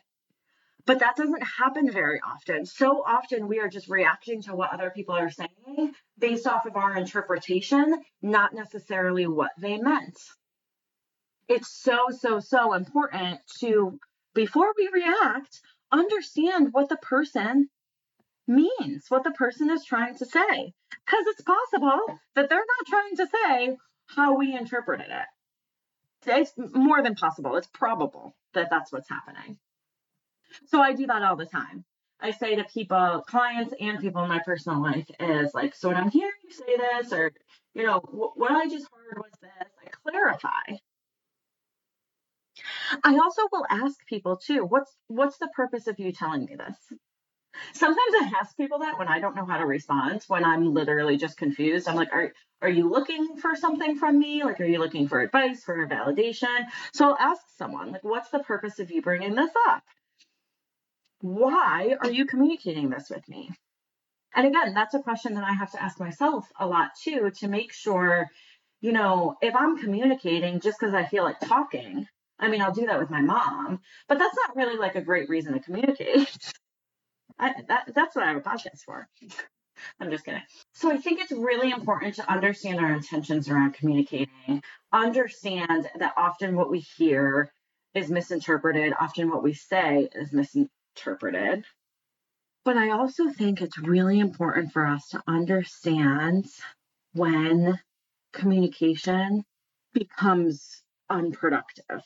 But 0.87 0.97
that 0.99 1.15
doesn't 1.15 1.43
happen 1.59 1.91
very 1.91 2.19
often. 2.25 2.65
So 2.65 3.03
often 3.05 3.47
we 3.47 3.59
are 3.59 3.67
just 3.69 3.87
reacting 3.87 4.41
to 4.43 4.55
what 4.55 4.73
other 4.73 4.89
people 4.89 5.13
are 5.13 5.29
saying 5.29 5.93
based 6.17 6.47
off 6.47 6.65
of 6.65 6.75
our 6.75 6.97
interpretation, 6.97 8.01
not 8.23 8.55
necessarily 8.55 9.27
what 9.27 9.51
they 9.59 9.77
meant. 9.77 10.17
It's 11.47 11.69
so, 11.69 12.07
so, 12.09 12.39
so 12.39 12.73
important 12.73 13.41
to 13.59 13.99
before 14.33 14.73
we 14.75 14.89
react, 14.91 15.61
understand 15.91 16.69
what 16.71 16.89
the 16.89 16.97
person 16.97 17.69
means, 18.47 19.05
what 19.09 19.23
the 19.23 19.31
person 19.31 19.69
is 19.69 19.85
trying 19.85 20.17
to 20.17 20.25
say. 20.25 20.73
Because 21.05 21.25
it's 21.27 21.41
possible 21.41 21.99
that 22.35 22.49
they're 22.49 22.57
not 22.59 22.87
trying 22.87 23.15
to 23.17 23.27
say 23.27 23.77
how 24.07 24.37
we 24.37 24.55
interpreted 24.55 25.07
it. 25.09 25.25
It's 26.25 26.53
more 26.57 27.01
than 27.03 27.15
possible, 27.15 27.55
it's 27.57 27.67
probable 27.67 28.35
that 28.53 28.69
that's 28.69 28.91
what's 28.91 29.09
happening. 29.09 29.57
So 30.67 30.81
I 30.81 30.93
do 30.93 31.07
that 31.07 31.23
all 31.23 31.35
the 31.35 31.45
time. 31.45 31.83
I 32.21 32.31
say 32.31 32.55
to 32.55 32.63
people, 32.63 33.23
clients 33.27 33.73
and 33.79 33.99
people 33.99 34.23
in 34.23 34.29
my 34.29 34.39
personal 34.45 34.81
life, 34.81 35.09
is 35.19 35.53
like, 35.53 35.75
so 35.75 35.89
when 35.89 35.97
I'm 35.97 36.09
hearing 36.09 36.31
you 36.43 36.51
say 36.51 36.77
this, 36.77 37.11
or, 37.11 37.33
you 37.73 37.83
know, 37.83 37.99
what 37.99 38.51
I 38.51 38.69
just 38.69 38.87
heard 38.93 39.17
was 39.17 39.33
this, 39.41 39.51
I 39.85 39.89
clarify. 40.09 40.77
I 43.03 43.17
also 43.17 43.41
will 43.51 43.65
ask 43.69 44.05
people 44.05 44.37
too, 44.37 44.63
what's 44.63 44.95
what's 45.07 45.37
the 45.37 45.49
purpose 45.55 45.87
of 45.87 45.99
you 45.99 46.11
telling 46.11 46.45
me 46.45 46.55
this? 46.55 46.77
Sometimes 47.73 48.13
I 48.21 48.31
ask 48.39 48.55
people 48.57 48.79
that 48.79 48.97
when 48.97 49.07
I 49.07 49.19
don't 49.19 49.35
know 49.35 49.45
how 49.45 49.57
to 49.57 49.65
respond, 49.65 50.23
when 50.27 50.43
I'm 50.43 50.73
literally 50.73 51.17
just 51.17 51.37
confused. 51.37 51.87
I'm 51.87 51.95
like, 51.95 52.13
are, 52.13 52.33
are 52.61 52.69
you 52.69 52.89
looking 52.89 53.37
for 53.37 53.55
something 53.55 53.97
from 53.97 54.19
me? 54.19 54.43
Like, 54.43 54.59
are 54.61 54.65
you 54.65 54.79
looking 54.79 55.07
for 55.07 55.19
advice, 55.21 55.63
for 55.63 55.87
validation? 55.87 56.65
So 56.93 57.09
I'll 57.09 57.17
ask 57.19 57.41
someone, 57.57 57.91
like, 57.91 58.03
what's 58.03 58.29
the 58.29 58.39
purpose 58.39 58.79
of 58.79 58.91
you 58.91 59.01
bringing 59.01 59.35
this 59.35 59.51
up? 59.67 59.83
Why 61.21 61.95
are 62.01 62.11
you 62.11 62.25
communicating 62.25 62.89
this 62.89 63.09
with 63.09 63.27
me? 63.29 63.49
And 64.35 64.47
again, 64.47 64.73
that's 64.73 64.93
a 64.93 64.99
question 64.99 65.35
that 65.35 65.43
I 65.43 65.53
have 65.53 65.71
to 65.71 65.81
ask 65.81 65.99
myself 65.99 66.47
a 66.59 66.67
lot 66.67 66.91
too 67.01 67.31
to 67.39 67.47
make 67.47 67.71
sure, 67.71 68.29
you 68.81 68.91
know, 68.91 69.35
if 69.41 69.55
I'm 69.55 69.77
communicating 69.77 70.59
just 70.59 70.79
because 70.79 70.93
I 70.93 71.05
feel 71.05 71.23
like 71.23 71.39
talking, 71.39 72.07
I 72.39 72.47
mean, 72.49 72.61
I'll 72.61 72.73
do 72.73 72.87
that 72.87 72.99
with 72.99 73.09
my 73.09 73.21
mom, 73.21 73.79
but 74.07 74.19
that's 74.19 74.35
not 74.35 74.55
really 74.55 74.77
like 74.77 74.95
a 74.95 75.01
great 75.01 75.29
reason 75.29 75.53
to 75.53 75.59
communicate. 75.59 76.35
That, 77.39 77.91
that's 77.93 78.15
what 78.15 78.25
I 78.25 78.29
have 78.29 78.37
a 78.37 78.41
podcast 78.41 78.81
for. 78.85 79.07
I'm 79.99 80.11
just 80.11 80.25
kidding. 80.25 80.41
So 80.73 80.91
I 80.91 80.97
think 80.97 81.19
it's 81.19 81.31
really 81.31 81.71
important 81.71 82.15
to 82.15 82.31
understand 82.31 82.79
our 82.79 82.93
intentions 82.93 83.49
around 83.49 83.73
communicating, 83.73 84.61
understand 84.91 85.89
that 85.97 86.13
often 86.15 86.55
what 86.55 86.69
we 86.69 86.79
hear 86.79 87.51
is 87.93 88.09
misinterpreted, 88.09 88.93
often 88.99 89.29
what 89.29 89.43
we 89.43 89.53
say 89.53 90.09
is 90.13 90.31
misinterpreted. 90.31 91.65
But 92.65 92.77
I 92.77 92.91
also 92.91 93.29
think 93.29 93.61
it's 93.61 93.77
really 93.77 94.19
important 94.19 94.71
for 94.71 94.85
us 94.85 95.09
to 95.09 95.21
understand 95.27 96.45
when 97.13 97.79
communication 98.31 99.43
becomes 99.93 100.81
unproductive. 101.09 102.01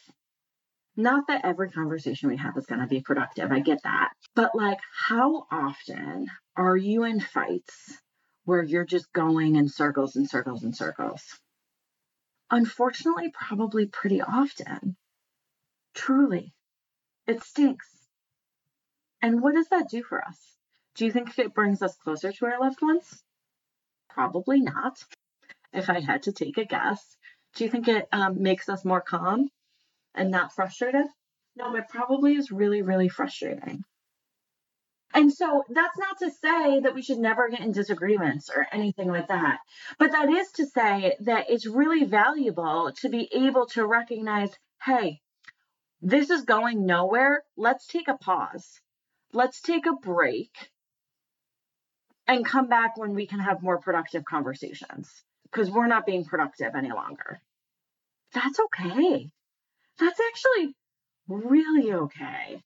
Not 1.00 1.28
that 1.28 1.46
every 1.46 1.70
conversation 1.70 2.28
we 2.28 2.38
have 2.38 2.58
is 2.58 2.66
going 2.66 2.82
to 2.82 2.88
be 2.88 3.02
productive. 3.02 3.52
I 3.52 3.60
get 3.60 3.84
that. 3.84 4.14
But 4.34 4.56
like, 4.56 4.80
how 4.92 5.46
often 5.52 6.26
are 6.56 6.76
you 6.76 7.04
in 7.04 7.20
fights 7.20 8.02
where 8.46 8.64
you're 8.64 8.84
just 8.84 9.14
going 9.14 9.58
in 9.58 9.70
circles 9.70 10.16
and 10.16 10.28
circles 10.28 10.64
and 10.64 10.76
circles? 10.76 11.22
Unfortunately, 12.50 13.32
probably 13.32 13.86
pretty 13.86 14.22
often. 14.22 14.98
Truly, 15.94 16.56
it 17.28 17.44
stinks. 17.44 17.88
And 19.22 19.42
what 19.42 19.54
does 19.54 19.68
that 19.70 19.90
do 19.90 20.02
for 20.02 20.24
us? 20.24 20.40
Do 20.96 21.06
you 21.06 21.12
think 21.12 21.38
it 21.38 21.54
brings 21.54 21.84
us 21.84 21.96
closer 21.96 22.32
to 22.32 22.46
our 22.48 22.60
loved 22.60 22.82
ones? 22.82 23.24
Probably 24.10 24.62
not. 24.62 24.98
If 25.74 25.92
I 25.92 26.00
had 26.00 26.24
to 26.24 26.32
take 26.32 26.58
a 26.58 26.66
guess, 26.66 27.18
do 27.54 27.66
you 27.66 27.70
think 27.70 27.88
it 27.88 28.08
um, 28.12 28.42
makes 28.42 28.68
us 28.68 28.84
more 28.84 29.02
calm? 29.02 29.50
And 30.18 30.32
not 30.32 30.54
frustrated? 30.54 31.06
No, 31.56 31.76
it 31.76 31.88
probably 31.90 32.36
is 32.36 32.52
really, 32.52 32.82
really 32.82 33.10
frustrating. 33.10 33.84
And 35.14 35.34
so 35.34 35.64
that's 35.70 35.98
not 35.98 36.20
to 36.20 36.30
say 36.30 36.82
that 36.82 36.94
we 36.94 37.02
should 37.02 37.18
never 37.18 37.50
get 37.50 37.62
in 37.62 37.72
disagreements 37.72 38.50
or 38.54 38.68
anything 38.72 39.08
like 39.08 39.30
that. 39.30 39.60
But 39.98 40.12
that 40.12 40.30
is 40.30 40.52
to 40.54 40.66
say 40.68 41.16
that 41.22 41.50
it's 41.50 41.66
really 41.66 42.04
valuable 42.04 42.92
to 42.98 43.10
be 43.10 43.30
able 43.34 43.66
to 43.68 43.86
recognize 43.86 44.52
hey, 44.86 45.22
this 46.02 46.30
is 46.30 46.44
going 46.44 46.86
nowhere. 46.86 47.44
Let's 47.56 47.88
take 47.88 48.08
a 48.08 48.18
pause. 48.18 48.80
Let's 49.34 49.62
take 49.62 49.88
a 49.88 49.94
break 49.94 50.52
and 52.28 52.46
come 52.46 52.68
back 52.68 52.98
when 52.98 53.16
we 53.16 53.26
can 53.26 53.40
have 53.40 53.64
more 53.64 53.80
productive 53.80 54.24
conversations 54.24 55.10
because 55.44 55.72
we're 55.72 55.88
not 55.88 56.06
being 56.06 56.26
productive 56.26 56.76
any 56.76 56.92
longer. 56.92 57.42
That's 58.34 58.60
okay. 58.60 59.32
That's 60.00 60.20
actually 60.20 60.76
really 61.28 61.92
okay. 61.94 62.62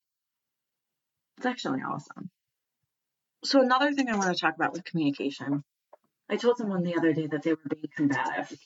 It's 1.37 1.45
actually 1.45 1.81
awesome. 1.81 2.29
So, 3.43 3.61
another 3.61 3.93
thing 3.93 4.09
I 4.09 4.17
want 4.17 4.35
to 4.35 4.39
talk 4.39 4.55
about 4.55 4.73
with 4.73 4.83
communication, 4.83 5.63
I 6.29 6.35
told 6.35 6.57
someone 6.57 6.83
the 6.83 6.95
other 6.95 7.13
day 7.13 7.27
that 7.27 7.41
they 7.41 7.51
were 7.51 7.59
being 7.69 7.89
combative. 7.95 8.57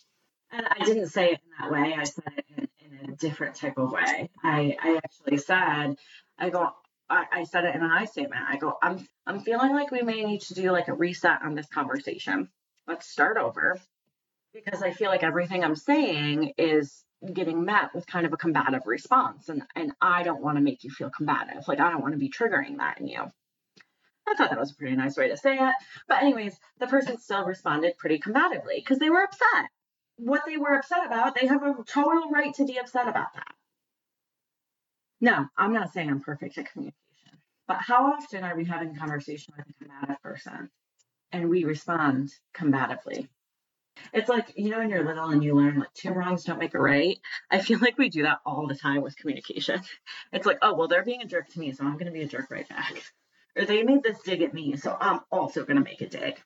And 0.51 0.67
I 0.67 0.83
didn't 0.83 1.07
say 1.07 1.31
it 1.31 1.39
in 1.43 1.51
that 1.59 1.71
way, 1.71 1.95
I 1.97 2.03
said 2.03 2.23
it 2.37 2.69
in, 2.79 3.03
in 3.03 3.09
a 3.11 3.15
different 3.15 3.55
type 3.55 3.77
of 3.77 3.91
way. 3.91 4.29
I, 4.43 4.77
I 4.81 4.99
actually 5.03 5.37
said, 5.37 5.95
I 6.37 6.49
go, 6.49 6.69
I, 7.09 7.43
said 7.43 7.65
it 7.65 7.75
in 7.75 7.83
an 7.83 7.91
I 7.91 8.05
statement. 8.05 8.41
I 8.47 8.57
go, 8.57 8.77
I'm 8.81 9.07
I'm 9.27 9.41
feeling 9.41 9.73
like 9.73 9.91
we 9.91 10.01
may 10.01 10.23
need 10.23 10.41
to 10.41 10.53
do 10.53 10.71
like 10.71 10.87
a 10.87 10.93
reset 10.93 11.41
on 11.43 11.55
this 11.55 11.67
conversation. 11.67 12.49
Let's 12.87 13.07
start 13.07 13.37
over 13.37 13.79
because 14.53 14.81
I 14.81 14.91
feel 14.91 15.09
like 15.09 15.23
everything 15.23 15.63
I'm 15.63 15.75
saying 15.75 16.53
is 16.57 17.03
getting 17.33 17.65
met 17.65 17.93
with 17.93 18.07
kind 18.07 18.25
of 18.25 18.33
a 18.33 18.37
combative 18.37 18.85
response 18.85 19.49
and 19.49 19.63
and 19.75 19.93
I 20.01 20.23
don't 20.23 20.41
want 20.41 20.57
to 20.57 20.63
make 20.63 20.83
you 20.83 20.89
feel 20.89 21.09
combative. 21.09 21.67
Like 21.67 21.79
I 21.79 21.89
don't 21.89 22.01
want 22.01 22.13
to 22.13 22.19
be 22.19 22.29
triggering 22.29 22.77
that 22.77 22.99
in 22.99 23.07
you. 23.07 23.23
I 24.27 24.33
thought 24.33 24.49
that 24.49 24.59
was 24.59 24.71
a 24.71 24.75
pretty 24.75 24.95
nice 24.95 25.17
way 25.17 25.29
to 25.29 25.37
say 25.37 25.57
it. 25.57 25.75
But 26.07 26.23
anyways, 26.23 26.57
the 26.79 26.87
person 26.87 27.17
still 27.19 27.45
responded 27.45 27.97
pretty 27.97 28.19
combatively 28.19 28.77
because 28.77 28.99
they 28.99 29.09
were 29.09 29.23
upset. 29.23 29.69
What 30.17 30.43
they 30.47 30.57
were 30.57 30.75
upset 30.75 31.05
about, 31.05 31.35
they 31.35 31.47
have 31.47 31.61
a 31.61 31.75
total 31.85 32.31
right 32.31 32.53
to 32.55 32.65
be 32.65 32.77
upset 32.77 33.07
about 33.07 33.33
that. 33.35 33.53
No, 35.21 35.47
I'm 35.57 35.73
not 35.73 35.91
saying 35.93 36.09
I'm 36.09 36.21
perfect 36.21 36.57
at 36.57 36.71
communication. 36.71 36.95
But 37.67 37.77
how 37.81 38.13
often 38.13 38.43
are 38.43 38.55
we 38.55 38.65
having 38.65 38.95
conversation 38.95 39.53
with 39.57 39.67
a 39.69 39.73
combative 39.73 40.21
person 40.21 40.69
and 41.31 41.49
we 41.49 41.63
respond 41.65 42.31
combatively? 42.55 43.27
It's 44.13 44.29
like, 44.29 44.53
you 44.55 44.69
know, 44.69 44.79
when 44.79 44.89
you're 44.89 45.03
little 45.03 45.29
and 45.29 45.43
you 45.43 45.55
learn 45.55 45.79
like 45.79 45.93
two 45.93 46.11
wrongs 46.11 46.43
don't 46.43 46.59
make 46.59 46.73
a 46.73 46.79
right. 46.79 47.19
I 47.49 47.59
feel 47.59 47.79
like 47.79 47.97
we 47.97 48.09
do 48.09 48.23
that 48.23 48.39
all 48.45 48.67
the 48.67 48.75
time 48.75 49.01
with 49.01 49.17
communication. 49.17 49.81
It's 50.31 50.45
like, 50.45 50.59
oh, 50.61 50.75
well, 50.75 50.87
they're 50.87 51.03
being 51.03 51.21
a 51.21 51.27
jerk 51.27 51.49
to 51.49 51.59
me, 51.59 51.71
so 51.71 51.83
I'm 51.85 51.93
going 51.93 52.05
to 52.05 52.11
be 52.11 52.21
a 52.21 52.27
jerk 52.27 52.49
right 52.49 52.67
back. 52.67 53.03
Or 53.57 53.65
they 53.65 53.83
made 53.83 54.03
this 54.03 54.19
dig 54.21 54.41
at 54.41 54.53
me, 54.53 54.75
so 54.75 54.97
I'm 54.99 55.21
also 55.31 55.63
going 55.63 55.77
to 55.77 55.83
make 55.83 56.01
a 56.01 56.07
dig. 56.07 56.41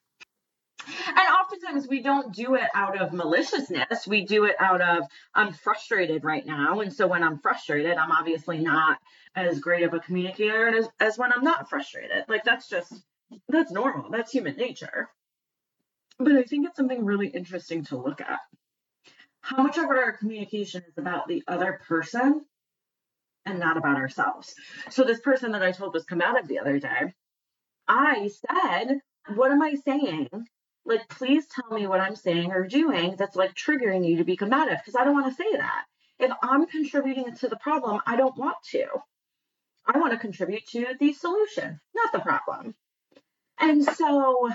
And 1.07 1.17
oftentimes 1.17 1.87
we 1.87 2.01
don't 2.01 2.33
do 2.33 2.55
it 2.55 2.69
out 2.73 2.99
of 2.99 3.13
maliciousness. 3.13 4.07
We 4.07 4.25
do 4.25 4.45
it 4.45 4.55
out 4.59 4.81
of, 4.81 5.03
I'm 5.35 5.53
frustrated 5.53 6.23
right 6.23 6.45
now. 6.45 6.79
And 6.79 6.93
so 6.93 7.07
when 7.07 7.23
I'm 7.23 7.39
frustrated, 7.39 7.97
I'm 7.97 8.11
obviously 8.11 8.59
not 8.59 8.97
as 9.35 9.59
great 9.59 9.83
of 9.83 9.93
a 9.93 9.99
communicator 9.99 10.69
as, 10.69 10.87
as 10.99 11.17
when 11.17 11.33
I'm 11.33 11.43
not 11.43 11.69
frustrated. 11.69 12.25
Like 12.27 12.43
that's 12.43 12.69
just, 12.69 12.93
that's 13.49 13.71
normal. 13.71 14.09
That's 14.09 14.31
human 14.31 14.55
nature. 14.55 15.09
But 16.19 16.33
I 16.33 16.43
think 16.43 16.67
it's 16.67 16.75
something 16.75 17.05
really 17.05 17.29
interesting 17.29 17.85
to 17.85 17.97
look 17.97 18.19
at. 18.19 18.39
How 19.39 19.63
much 19.63 19.77
of 19.77 19.85
our 19.85 20.11
communication 20.11 20.83
is 20.85 20.97
about 20.97 21.29
the 21.29 21.43
other 21.47 21.79
person 21.87 22.45
and 23.45 23.57
not 23.57 23.77
about 23.77 23.95
ourselves? 23.95 24.53
So, 24.89 25.05
this 25.05 25.21
person 25.21 25.53
that 25.53 25.63
I 25.63 25.71
told 25.71 25.93
was 25.93 26.03
combative 26.03 26.47
the 26.47 26.59
other 26.59 26.77
day, 26.77 27.13
I 27.87 28.29
said, 28.49 28.99
What 29.33 29.51
am 29.51 29.61
I 29.61 29.75
saying? 29.75 30.27
Like, 30.85 31.07
please 31.07 31.47
tell 31.47 31.71
me 31.71 31.87
what 31.87 32.01
I'm 32.01 32.17
saying 32.17 32.51
or 32.51 32.67
doing 32.67 33.15
that's 33.17 33.37
like 33.37 33.55
triggering 33.55 34.05
you 34.05 34.17
to 34.17 34.25
be 34.25 34.35
combative 34.35 34.79
because 34.79 34.95
I 34.95 35.05
don't 35.05 35.13
want 35.13 35.27
to 35.27 35.41
say 35.41 35.57
that. 35.57 35.85
If 36.19 36.31
I'm 36.43 36.65
contributing 36.65 37.33
to 37.37 37.47
the 37.47 37.55
problem, 37.55 38.01
I 38.05 38.17
don't 38.17 38.37
want 38.37 38.57
to. 38.71 38.85
I 39.85 39.97
want 39.97 40.11
to 40.11 40.19
contribute 40.19 40.67
to 40.71 40.95
the 40.99 41.13
solution, 41.13 41.79
not 41.95 42.11
the 42.11 42.19
problem. 42.19 42.75
And 43.59 43.83
so 43.85 44.49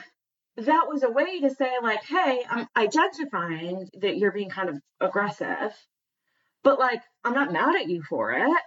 that 0.56 0.86
was 0.88 1.02
a 1.02 1.10
way 1.10 1.40
to 1.40 1.50
say 1.50 1.70
like 1.82 2.04
hey 2.04 2.44
i'm 2.48 2.64
mm. 2.64 2.68
identifying 2.76 3.88
that 4.00 4.16
you're 4.16 4.32
being 4.32 4.50
kind 4.50 4.68
of 4.68 4.80
aggressive 5.00 5.74
but 6.62 6.78
like 6.78 7.02
i'm 7.24 7.34
not 7.34 7.52
mad 7.52 7.76
at 7.76 7.88
you 7.88 8.02
for 8.02 8.32
it. 8.32 8.62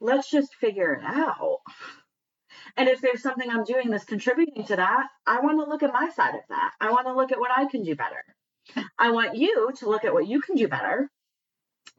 Let's 0.00 0.30
just 0.30 0.54
figure 0.54 0.92
it 0.92 1.02
out. 1.04 1.58
And 2.76 2.88
if 2.88 3.00
there's 3.00 3.22
something 3.22 3.48
i'm 3.50 3.64
doing 3.64 3.90
that's 3.90 4.04
contributing 4.04 4.64
to 4.64 4.76
that 4.76 5.06
i 5.26 5.40
want 5.40 5.58
to 5.58 5.68
look 5.68 5.82
at 5.82 5.92
my 5.92 6.10
side 6.10 6.34
of 6.34 6.42
that. 6.48 6.72
I 6.80 6.90
want 6.90 7.06
to 7.06 7.14
look 7.14 7.32
at 7.32 7.40
what 7.40 7.50
i 7.56 7.66
can 7.66 7.82
do 7.84 7.94
better. 7.94 8.24
I 8.98 9.10
want 9.10 9.36
you 9.36 9.72
to 9.78 9.88
look 9.88 10.04
at 10.04 10.12
what 10.12 10.26
you 10.26 10.40
can 10.40 10.56
do 10.56 10.68
better 10.68 11.08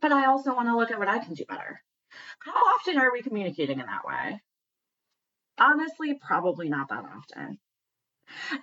but 0.01 0.11
i 0.11 0.27
also 0.27 0.53
want 0.53 0.67
to 0.67 0.77
look 0.77 0.91
at 0.91 0.99
what 0.99 1.07
i 1.07 1.19
can 1.19 1.33
do 1.33 1.45
better. 1.47 1.81
How 2.39 2.51
often 2.51 2.97
are 2.97 3.11
we 3.11 3.21
communicating 3.21 3.79
in 3.79 3.85
that 3.85 4.05
way? 4.05 4.41
Honestly 5.57 6.19
probably 6.21 6.69
not 6.69 6.89
that 6.89 7.05
often 7.05 7.59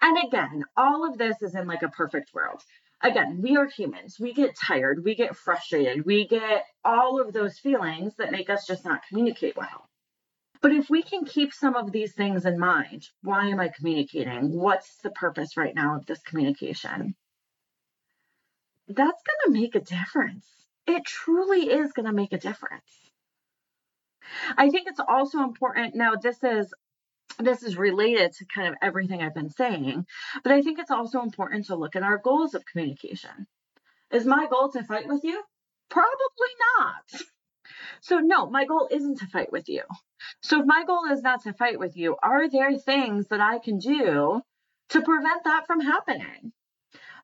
and 0.01 0.19
again, 0.27 0.65
all 0.77 1.09
of 1.09 1.19
this 1.19 1.43
is 1.43 1.55
in 1.55 1.67
like 1.67 1.83
a 1.83 1.89
perfect 1.89 2.35
world. 2.35 2.63
Again, 3.03 3.41
we 3.43 3.57
are 3.57 3.67
humans. 3.67 4.17
We 4.19 4.33
get 4.33 4.57
tired, 4.57 5.05
we 5.05 5.15
get 5.15 5.37
frustrated, 5.37 6.07
we 6.07 6.27
get 6.27 6.65
all 6.85 7.21
of 7.21 7.33
those 7.33 7.59
feelings 7.59 8.15
that 8.17 8.33
make 8.33 8.49
us 8.49 8.67
just 8.67 8.85
not 8.85 9.03
communicate 9.09 9.57
well. 9.57 9.89
But 10.63 10.73
if 10.73 10.89
we 10.89 11.03
can 11.03 11.25
keep 11.25 11.53
some 11.53 11.77
of 11.77 11.93
these 11.93 12.15
things 12.15 12.47
in 12.47 12.59
mind, 12.59 13.07
why 13.23 13.49
am 13.49 13.61
I 13.61 13.69
communicating? 13.69 14.53
What's 14.53 14.97
the 15.03 15.11
purpose 15.11 15.57
right 15.57 15.75
now 15.75 15.97
of 15.97 16.07
this 16.07 16.23
communication? 16.23 17.15
That's 18.89 19.23
going 19.23 19.55
to 19.55 19.61
make 19.61 19.75
a 19.75 19.81
difference. 19.81 20.47
It 20.87 21.05
truly 21.05 21.71
is 21.71 21.93
going 21.93 22.07
to 22.07 22.13
make 22.13 22.33
a 22.33 22.39
difference. 22.39 23.11
I 24.57 24.71
think 24.71 24.89
it's 24.89 25.01
also 25.01 25.41
important 25.41 25.95
now 25.95 26.15
this 26.17 26.43
is 26.43 26.73
this 27.39 27.63
is 27.63 27.77
related 27.77 28.33
to 28.35 28.47
kind 28.47 28.69
of 28.69 28.75
everything 28.81 29.23
I've 29.23 29.35
been 29.35 29.51
saying, 29.51 30.07
but 30.43 30.53
I 30.53 30.63
think 30.63 30.79
it's 30.79 30.91
also 30.91 31.23
important 31.23 31.67
to 31.67 31.77
look 31.77 31.97
at 31.97 32.03
our 32.03 32.19
goals 32.19 32.55
of 32.55 32.65
communication. 32.65 33.47
Is 34.11 34.25
my 34.25 34.47
goal 34.47 34.71
to 34.71 34.85
fight 34.85 35.09
with 35.09 35.25
you? 35.25 35.43
Probably 35.89 36.53
not. 36.79 37.23
So, 38.01 38.19
no, 38.19 38.49
my 38.49 38.65
goal 38.65 38.89
isn't 38.91 39.19
to 39.19 39.27
fight 39.27 39.51
with 39.53 39.69
you. 39.69 39.83
So, 40.41 40.61
if 40.61 40.67
my 40.67 40.85
goal 40.85 41.05
is 41.11 41.23
not 41.23 41.43
to 41.43 41.53
fight 41.53 41.79
with 41.79 41.97
you, 41.97 42.17
are 42.23 42.49
there 42.49 42.77
things 42.77 43.29
that 43.29 43.41
I 43.41 43.59
can 43.59 43.79
do 43.79 44.43
to 44.91 45.03
prevent 45.03 45.45
that 45.45 45.67
from 45.67 45.81
happening? 45.81 46.53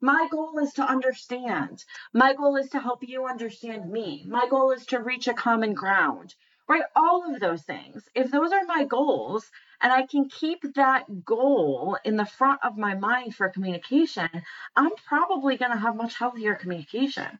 My 0.00 0.26
goal 0.30 0.58
is 0.58 0.72
to 0.74 0.82
understand. 0.82 1.84
My 2.12 2.34
goal 2.34 2.56
is 2.56 2.70
to 2.70 2.80
help 2.80 3.04
you 3.06 3.26
understand 3.26 3.90
me. 3.90 4.24
My 4.26 4.48
goal 4.48 4.72
is 4.72 4.84
to 4.86 5.00
reach 5.00 5.28
a 5.28 5.34
common 5.34 5.74
ground, 5.74 6.34
right? 6.68 6.84
All 6.94 7.34
of 7.34 7.40
those 7.40 7.62
things. 7.62 8.08
If 8.14 8.30
those 8.30 8.52
are 8.52 8.64
my 8.66 8.84
goals 8.84 9.50
and 9.80 9.92
I 9.92 10.06
can 10.06 10.28
keep 10.28 10.62
that 10.74 11.24
goal 11.24 11.98
in 12.04 12.16
the 12.16 12.24
front 12.24 12.60
of 12.62 12.76
my 12.76 12.94
mind 12.94 13.34
for 13.34 13.48
communication, 13.48 14.28
I'm 14.76 14.92
probably 15.06 15.56
going 15.56 15.72
to 15.72 15.78
have 15.78 15.96
much 15.96 16.14
healthier 16.14 16.54
communication. 16.54 17.38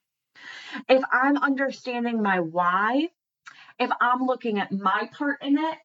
If 0.89 1.03
I'm 1.13 1.37
understanding 1.37 2.23
my 2.23 2.41
why, 2.41 3.09
if 3.79 3.91
I'm 4.01 4.27
looking 4.27 4.59
at 4.59 4.73
my 4.73 5.09
part 5.13 5.43
in 5.43 5.59
it, 5.59 5.79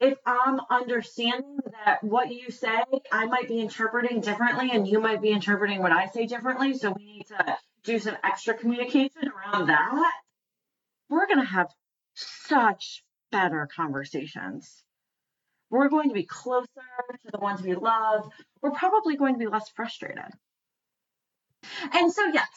if 0.00 0.18
I'm 0.26 0.60
understanding 0.70 1.58
that 1.84 2.04
what 2.04 2.30
you 2.30 2.50
say, 2.50 2.82
I 3.10 3.26
might 3.26 3.48
be 3.48 3.60
interpreting 3.60 4.20
differently 4.20 4.70
and 4.72 4.86
you 4.86 5.00
might 5.00 5.22
be 5.22 5.30
interpreting 5.30 5.80
what 5.80 5.92
I 5.92 6.06
say 6.06 6.26
differently, 6.26 6.76
so 6.76 6.92
we 6.92 7.04
need 7.04 7.26
to 7.28 7.56
do 7.84 7.98
some 7.98 8.16
extra 8.22 8.54
communication 8.54 9.22
around 9.28 9.68
that, 9.68 10.12
we're 11.08 11.26
going 11.26 11.40
to 11.40 11.44
have 11.44 11.68
such 12.18 13.02
better 13.30 13.68
conversations. 13.74 14.82
We're 15.70 15.88
going 15.88 16.08
to 16.08 16.14
be 16.14 16.24
closer 16.24 16.66
to 16.66 17.30
the 17.30 17.38
ones 17.38 17.62
we 17.62 17.74
love. 17.74 18.30
We're 18.62 18.70
probably 18.70 19.16
going 19.16 19.34
to 19.34 19.38
be 19.38 19.46
less 19.46 19.68
frustrated. 19.68 20.24
And 21.92 22.12
so, 22.12 22.24
yes, 22.32 22.48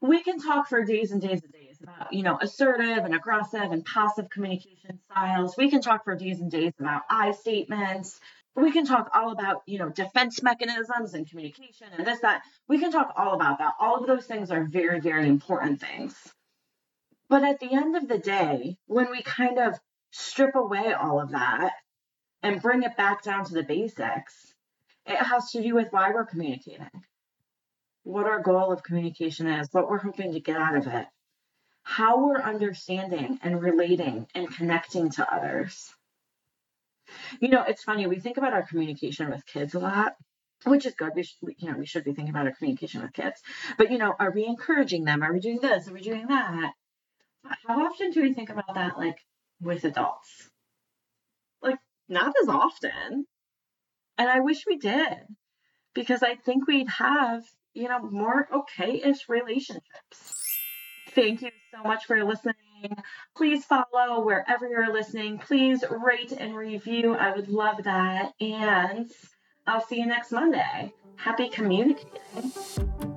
we 0.00 0.22
can 0.22 0.40
talk 0.40 0.68
for 0.68 0.84
days 0.84 1.12
and 1.12 1.20
days 1.20 1.42
and 1.44 1.52
days 1.52 1.78
about, 1.82 2.12
you 2.12 2.22
know, 2.22 2.38
assertive 2.40 3.04
and 3.04 3.14
aggressive 3.14 3.70
and 3.70 3.84
passive 3.84 4.28
communication 4.30 4.98
styles. 5.10 5.56
We 5.56 5.70
can 5.70 5.80
talk 5.80 6.04
for 6.04 6.16
days 6.16 6.40
and 6.40 6.50
days 6.50 6.72
about 6.80 7.02
I 7.08 7.32
statements. 7.32 8.18
We 8.56 8.72
can 8.72 8.86
talk 8.86 9.10
all 9.14 9.32
about, 9.32 9.62
you 9.66 9.78
know, 9.78 9.90
defense 9.90 10.42
mechanisms 10.42 11.14
and 11.14 11.28
communication 11.28 11.88
and 11.96 12.06
this, 12.06 12.20
that. 12.20 12.42
We 12.68 12.78
can 12.78 12.90
talk 12.90 13.12
all 13.16 13.34
about 13.34 13.58
that. 13.58 13.74
All 13.78 13.96
of 13.96 14.06
those 14.06 14.24
things 14.24 14.50
are 14.50 14.64
very, 14.64 14.98
very 15.00 15.28
important 15.28 15.80
things. 15.80 16.14
But 17.28 17.42
at 17.42 17.58
the 17.60 17.72
end 17.72 17.96
of 17.96 18.08
the 18.08 18.18
day, 18.18 18.78
when 18.86 19.10
we 19.10 19.22
kind 19.22 19.58
of 19.58 19.78
strip 20.10 20.54
away 20.54 20.92
all 20.92 21.20
of 21.20 21.32
that 21.32 21.72
and 22.42 22.62
bring 22.62 22.82
it 22.82 22.96
back 22.96 23.22
down 23.22 23.44
to 23.44 23.54
the 23.54 23.62
basics, 23.62 24.54
it 25.06 25.16
has 25.16 25.50
to 25.50 25.62
do 25.62 25.74
with 25.74 25.92
why 25.92 26.10
we're 26.12 26.24
communicating, 26.24 26.90
what 28.04 28.26
our 28.26 28.40
goal 28.40 28.72
of 28.72 28.82
communication 28.82 29.46
is, 29.46 29.68
what 29.72 29.88
we're 29.88 29.98
hoping 29.98 30.32
to 30.32 30.40
get 30.40 30.56
out 30.56 30.76
of 30.76 30.86
it, 30.86 31.06
how 31.82 32.26
we're 32.26 32.40
understanding 32.40 33.38
and 33.42 33.60
relating 33.60 34.26
and 34.34 34.54
connecting 34.54 35.10
to 35.10 35.34
others. 35.34 35.92
You 37.40 37.48
know, 37.48 37.62
it's 37.62 37.84
funny, 37.84 38.06
we 38.06 38.18
think 38.18 38.36
about 38.36 38.52
our 38.52 38.66
communication 38.66 39.30
with 39.30 39.46
kids 39.46 39.74
a 39.74 39.78
lot, 39.78 40.16
which 40.64 40.86
is 40.86 40.94
good. 40.94 41.12
We 41.14 41.22
should, 41.22 41.38
you 41.58 41.70
know, 41.70 41.78
we 41.78 41.86
should 41.86 42.04
be 42.04 42.12
thinking 42.12 42.34
about 42.34 42.46
our 42.46 42.54
communication 42.54 43.02
with 43.02 43.12
kids. 43.12 43.40
But, 43.78 43.90
you 43.90 43.98
know, 43.98 44.14
are 44.18 44.32
we 44.32 44.44
encouraging 44.44 45.04
them? 45.04 45.22
Are 45.22 45.32
we 45.32 45.40
doing 45.40 45.60
this? 45.60 45.88
Are 45.88 45.92
we 45.92 46.00
doing 46.00 46.26
that? 46.28 46.72
How 47.66 47.86
often 47.86 48.10
do 48.10 48.22
we 48.22 48.34
think 48.34 48.50
about 48.50 48.74
that, 48.74 48.98
like, 48.98 49.18
with 49.60 49.84
adults? 49.84 50.50
Like, 51.62 51.78
not 52.08 52.34
as 52.42 52.48
often. 52.48 53.26
And 54.18 54.28
I 54.30 54.40
wish 54.40 54.64
we 54.66 54.78
did 54.78 55.18
because 55.94 56.22
I 56.22 56.36
think 56.36 56.66
we'd 56.66 56.88
have, 56.88 57.44
you 57.74 57.88
know, 57.88 58.00
more 58.00 58.48
okay 58.52 59.02
ish 59.02 59.28
relationships. 59.28 60.34
Thank 61.10 61.42
you 61.42 61.50
so 61.72 61.82
much 61.82 62.04
for 62.06 62.22
listening. 62.24 62.54
Please 63.36 63.64
follow 63.64 64.24
wherever 64.24 64.68
you're 64.68 64.92
listening. 64.92 65.38
Please 65.38 65.84
rate 65.90 66.32
and 66.32 66.54
review. 66.54 67.14
I 67.14 67.34
would 67.34 67.48
love 67.48 67.84
that. 67.84 68.32
And 68.40 69.10
I'll 69.66 69.84
see 69.84 70.00
you 70.00 70.06
next 70.06 70.32
Monday. 70.32 70.92
Happy 71.16 71.48
communicating 71.48 73.15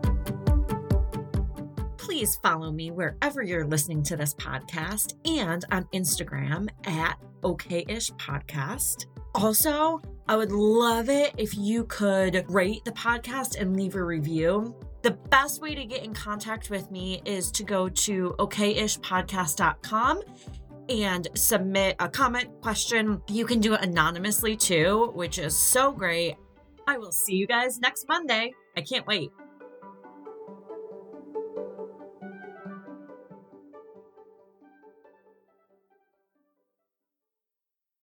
please 2.09 2.37
follow 2.37 2.71
me 2.71 2.89
wherever 2.89 3.43
you're 3.43 3.67
listening 3.67 4.01
to 4.01 4.17
this 4.17 4.33
podcast 4.33 5.13
and 5.25 5.63
on 5.69 5.83
Instagram 5.93 6.67
at 6.87 7.19
OKish 7.43 8.11
Podcast. 8.13 9.05
Also, 9.35 10.01
I 10.27 10.35
would 10.35 10.51
love 10.51 11.07
it 11.09 11.35
if 11.37 11.55
you 11.55 11.83
could 11.83 12.43
rate 12.49 12.83
the 12.83 12.93
podcast 12.93 13.61
and 13.61 13.77
leave 13.77 13.93
a 13.93 14.03
review. 14.03 14.75
The 15.03 15.11
best 15.11 15.61
way 15.61 15.75
to 15.75 15.85
get 15.85 16.03
in 16.03 16.15
contact 16.15 16.71
with 16.71 16.89
me 16.89 17.21
is 17.25 17.51
to 17.51 17.63
go 17.63 17.87
to 17.87 18.35
okishpodcast.com 18.39 20.23
and 20.89 21.27
submit 21.35 21.95
a 21.99 22.09
comment 22.09 22.49
question. 22.59 23.21
You 23.27 23.45
can 23.45 23.59
do 23.59 23.75
it 23.75 23.81
anonymously 23.83 24.55
too, 24.55 25.11
which 25.13 25.37
is 25.37 25.55
so 25.55 25.91
great. 25.91 26.37
I 26.87 26.97
will 26.97 27.11
see 27.11 27.35
you 27.35 27.45
guys 27.45 27.79
next 27.79 28.07
Monday. 28.07 28.55
I 28.75 28.81
can't 28.81 29.05
wait. 29.05 29.29